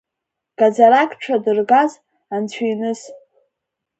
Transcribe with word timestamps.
Гаӡарак 0.59 1.11
дшадыргаз, 1.19 1.91
анцәиныс… 2.35 3.01